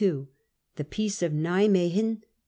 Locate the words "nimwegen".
1.31-2.23